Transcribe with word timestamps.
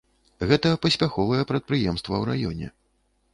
Гэта 0.51 0.71
паспяховае 0.85 1.43
прадпрыемства 1.51 2.13
ў 2.21 2.33
раёне. 2.33 2.67